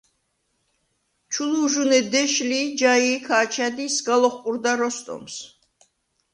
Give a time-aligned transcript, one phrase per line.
[1.31, 5.35] ჩუ ლუვჟუნე დეშ ლი ი ჯაი̄ ქა̄ჩა̈დ ი სგა ლოხყურდა როსტომს.